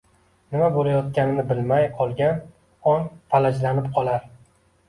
nima 0.53 0.69
bo‘layotganini 0.77 1.43
bilmay 1.51 1.85
qolgan 1.99 2.39
ong 2.95 3.07
falajlanib 3.35 3.93
qolar 3.99 4.27